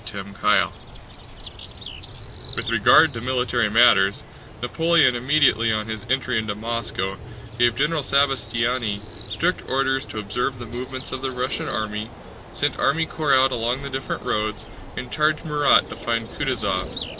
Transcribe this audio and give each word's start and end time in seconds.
CHAPTER 0.03 0.29
IX 0.61 0.71
With 2.55 2.71
regard 2.71 3.13
to 3.13 3.21
military 3.21 3.69
matters, 3.69 4.23
Napoleon 4.59 5.15
immediately 5.15 5.71
on 5.71 5.85
his 5.85 6.05
entry 6.09 6.39
into 6.39 6.55
Moscow 6.55 7.17
gave 7.59 7.75
General 7.75 8.01
Sabastiani 8.01 8.97
strict 9.29 9.61
orders 9.69 10.03
to 10.05 10.17
observe 10.17 10.57
the 10.57 10.65
movements 10.65 11.11
of 11.11 11.21
the 11.21 11.29
Russian 11.29 11.67
army, 11.69 12.09
sent 12.51 12.79
army 12.79 13.05
corps 13.05 13.35
out 13.35 13.51
along 13.51 13.83
the 13.83 13.91
different 13.91 14.23
roads, 14.23 14.65
and 14.97 15.11
charged 15.11 15.45
Murat 15.45 15.87
to 15.89 15.95
find 15.95 16.27
Kutúzov. 16.29 17.07